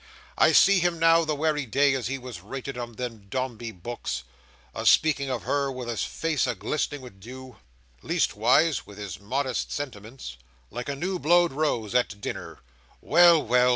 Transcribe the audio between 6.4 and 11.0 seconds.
a glistening with doo—leastways with his modest sentiments—like a